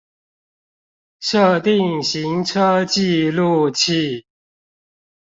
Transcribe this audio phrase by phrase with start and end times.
[1.21, 4.25] 設定行車記錄器